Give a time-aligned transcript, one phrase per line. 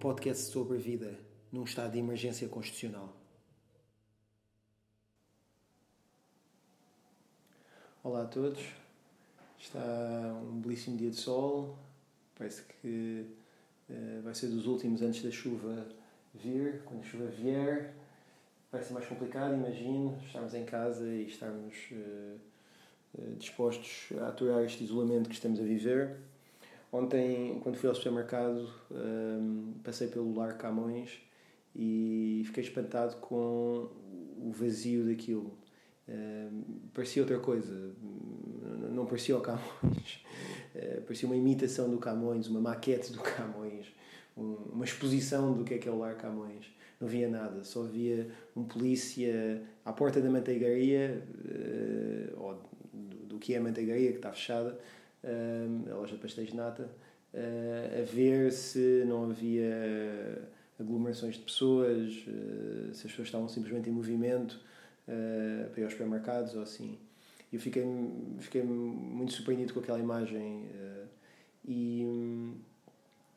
[0.00, 1.14] podcast sobre vida
[1.52, 3.14] num estado de emergência constitucional.
[8.02, 8.60] Olá a todos,
[9.58, 9.78] está
[10.42, 11.76] um belíssimo dia de sol,
[12.34, 13.26] parece que
[13.90, 15.86] uh, vai ser dos últimos antes da chuva
[16.32, 16.80] vir.
[16.86, 17.94] Quando a chuva vier,
[18.72, 22.38] vai ser mais complicado, imagino, estarmos em casa e estarmos uh,
[23.18, 26.16] uh, dispostos a aturar este isolamento que estamos a viver.
[26.92, 31.20] Ontem, quando fui ao supermercado, um, passei pelo Lar Camões
[31.74, 33.88] e fiquei espantado com
[34.38, 35.56] o vazio daquilo.
[36.08, 37.94] Um, parecia outra coisa,
[38.90, 40.24] não parecia o Camões,
[40.74, 43.86] uh, parecia uma imitação do Camões, uma maquete do Camões,
[44.36, 46.66] um, uma exposição do que é que é o Lar Camões.
[47.00, 52.54] Não via nada, só via um polícia à porta da manteigaria, uh, ou
[52.92, 54.76] do, do que é a manteigaria, que está fechada,
[55.22, 56.88] a loja de pastéis de nata,
[57.34, 62.12] a ver se não havia aglomerações de pessoas,
[62.92, 64.58] se as pessoas estavam simplesmente em movimento
[65.04, 66.98] para ir aos supermercados ou assim.
[67.52, 67.84] Eu fiquei,
[68.38, 70.68] fiquei muito surpreendido com aquela imagem
[71.64, 72.02] e,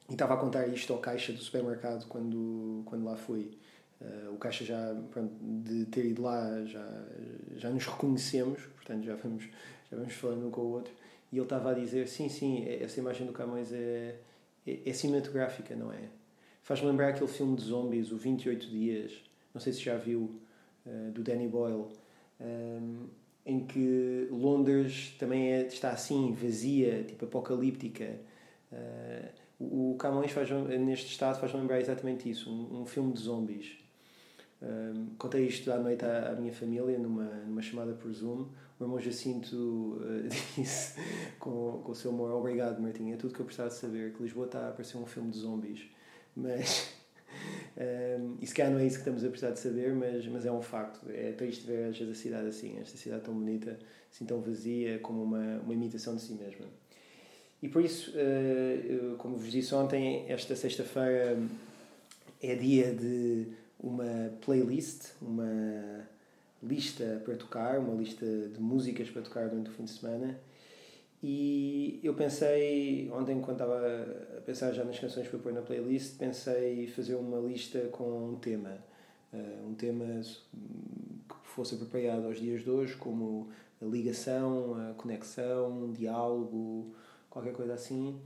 [0.09, 3.57] e estava a contar isto ao caixa do supermercado quando, quando lá fui.
[4.01, 6.85] Uh, o caixa já, pronto, de ter ido lá, já,
[7.55, 9.45] já nos reconhecemos, portanto já vamos,
[9.89, 10.93] já vamos falando um com o outro.
[11.33, 14.19] E ele estava a dizer: sim, sim, essa imagem do Camões é,
[14.67, 16.03] é, é cinematográfica, não é?
[16.61, 19.11] Faz-me lembrar aquele filme de zombies, o 28 Dias,
[19.51, 20.39] não sei se já viu,
[20.85, 21.87] uh, do Danny Boyle,
[22.39, 23.07] um,
[23.43, 28.19] em que Londres também é, está assim, vazia, tipo apocalíptica.
[28.71, 33.82] Uh, o Camões faz, neste estado faz lembrar exatamente isso, um, um filme de zombies.
[34.63, 38.47] Um, contei isto à noite à, à, minha família numa, numa chamada por Zoom
[38.79, 40.95] o irmão Jacinto uh, disse
[41.37, 44.13] com, com o seu amor: Obrigado, Martim, é tudo que eu precisava saber.
[44.13, 45.81] Que Lisboa está a parecer um filme de zombies.
[46.35, 46.93] Mas.
[47.75, 50.51] Um, se calhar não é isso que estamos a precisar de saber, mas, mas é
[50.51, 51.09] um facto.
[51.09, 53.79] É triste ver a cidade assim, esta cidade tão bonita,
[54.11, 56.67] assim tão vazia, como uma, uma imitação de si mesma.
[57.59, 61.35] E por isso, uh, como vos disse ontem, esta sexta-feira
[62.39, 63.47] é dia de
[63.79, 66.07] uma playlist, uma
[66.61, 70.39] lista para tocar, uma lista de músicas para tocar durante o fim de semana.
[71.21, 73.79] E eu pensei, ontem, quando estava
[74.37, 78.35] a pensar já nas canções para pôr na playlist, pensei fazer uma lista com um
[78.35, 78.77] tema.
[79.31, 83.49] Uh, um tema que fosse apropriado aos dias de hoje, como
[83.81, 86.93] a ligação, a conexão, um diálogo,
[87.29, 88.19] qualquer coisa assim.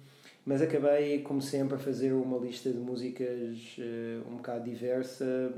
[0.48, 5.54] Mas acabei, como sempre, a fazer uma lista de músicas uh, um bocado diversa,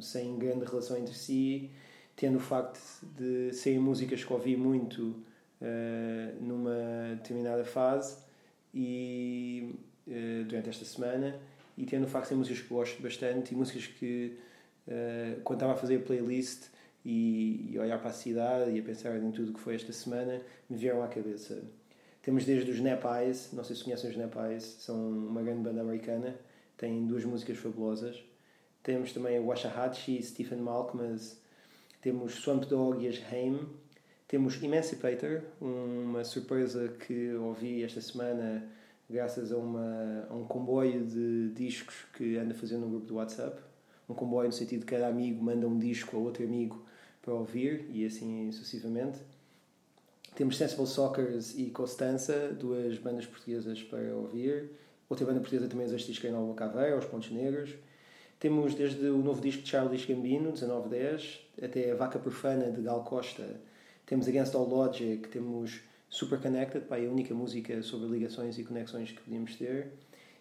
[0.00, 1.70] sem grande relação entre si
[2.16, 2.80] tendo o facto
[3.16, 5.02] de serem músicas que ouvi muito
[5.60, 8.18] uh, numa determinada fase
[8.74, 9.72] e
[10.08, 11.38] uh, durante esta semana
[11.78, 14.36] e tendo o facto de ser músicas que gosto bastante e músicas que
[15.44, 16.66] quando estava a fazer a playlist
[17.04, 20.42] e, e olhar para a cidade e a pensar em tudo que foi esta semana
[20.68, 21.62] me vieram à cabeça
[22.24, 25.62] temos desde os Snap Eyes não sei se conhecem os Snap Eyes são uma grande
[25.62, 26.34] banda americana
[26.76, 28.22] têm duas músicas fabulosas
[28.82, 31.44] temos também o Washahachi e Stephen Malkmus
[32.04, 33.66] temos Swamp Dog e as Haim,
[34.28, 38.62] temos Emancipator, uma surpresa que ouvi esta semana
[39.08, 43.58] graças a, uma, a um comboio de discos que anda fazendo um grupo do WhatsApp.
[44.06, 46.84] Um comboio no sentido de cada amigo manda um disco a outro amigo
[47.22, 49.16] para ouvir e assim sucessivamente.
[50.34, 54.70] Temos Sensible Soccers e Constança, duas bandas portuguesas para ouvir.
[55.08, 57.70] Outra banda portuguesa também existe, é Nova Caveira, Os Pontos Negros.
[58.40, 63.04] Temos desde o novo disco de Charles Gambino, 1910, até a Vaca Profana, de Gal
[63.04, 63.60] Costa.
[64.04, 65.80] Temos Against All Logic, temos
[66.10, 69.92] Super Connected, pá, a única música sobre ligações e conexões que podíamos ter.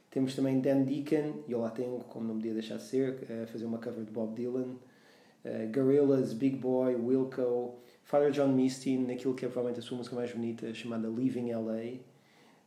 [0.09, 3.45] Temos também Dan Deacon, e eu lá tenho, como não podia deixar de ser, a
[3.45, 4.75] fazer uma cover de Bob Dylan.
[5.45, 10.15] Uh, Gorillaz, Big Boy, Wilco, Father John Misty, naquilo que é provavelmente a sua música
[10.15, 11.99] mais bonita, chamada Leaving LA.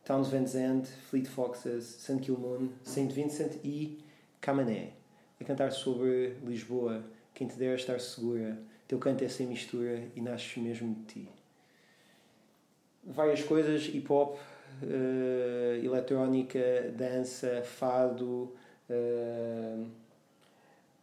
[0.04, 2.20] Towns Van Zandt, Fleet Foxes, St.
[2.20, 3.12] Kilmoon, St.
[3.12, 3.98] Vincent e
[4.40, 4.92] Camané
[5.40, 7.04] a cantar sobre Lisboa,
[7.34, 11.28] quem te dera estar segura, teu canto é sem mistura e nasces mesmo de ti.
[13.04, 14.38] Várias coisas, hip hop,
[14.82, 18.52] uh, eletrónica, dança, fado,
[18.88, 19.86] uh,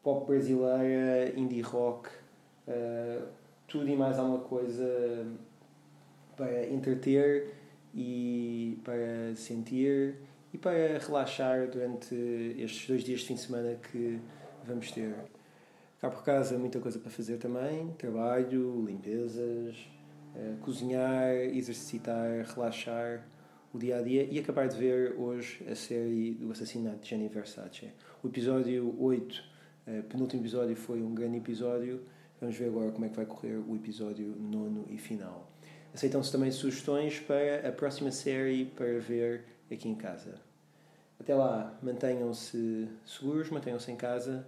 [0.01, 2.09] pop brasileira, indie rock,
[2.67, 3.27] uh,
[3.73, 5.25] tudo e mais alguma coisa
[6.37, 7.55] para entreter
[7.91, 10.13] e para sentir
[10.53, 12.13] e para relaxar durante
[12.59, 14.19] estes dois dias de fim de semana que
[14.63, 15.15] vamos ter.
[15.99, 19.75] Cá por casa, muita coisa para fazer também: trabalho, limpezas,
[20.35, 23.25] uh, cozinhar, exercitar, relaxar.
[23.73, 27.27] o dia a dia e acabar de ver hoje a série do assassinato de Gianni
[27.27, 27.89] Versace.
[28.21, 29.41] O episódio 8, uh,
[29.87, 32.03] eh, penúltimo episódio, foi um grande episódio.
[32.39, 35.49] Vamos ver agora como é que vai correr o episódio nono e final.
[35.93, 40.35] Aceitam-se também sugestões para a próxima série para ver aqui em casa.
[41.19, 44.45] Até lá, mantenham-se seguros, mantenham-se em casa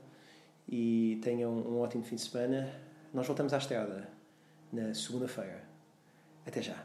[0.67, 2.69] e tenham um ótimo fim de semana.
[3.13, 4.09] Nós voltamos à estrada
[4.73, 5.63] na segunda-feira.
[6.45, 6.83] Até já!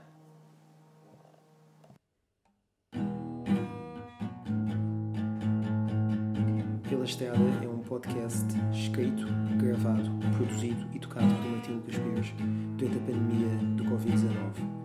[6.88, 9.26] Pela Estrada é um podcast escrito,
[9.56, 12.32] gravado, produzido e tocado por Martim Lucas Pires
[12.76, 14.79] durante a pandemia do Covid-19.